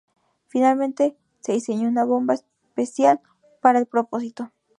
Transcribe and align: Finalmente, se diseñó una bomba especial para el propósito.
Finalmente, 0.47 1.15
se 1.41 1.51
diseñó 1.51 1.87
una 1.87 2.05
bomba 2.05 2.33
especial 2.33 3.21
para 3.61 3.77
el 3.77 3.85
propósito. 3.85 4.51